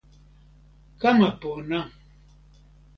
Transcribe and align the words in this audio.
kama 1.01 1.29
pona! 1.39 1.79